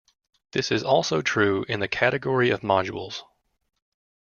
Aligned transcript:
This 0.53 0.71
is 0.71 0.83
also 0.83 1.21
true 1.21 1.63
in 1.69 1.79
the 1.79 1.87
category 1.87 2.49
of 2.49 2.61
modules. 2.61 3.21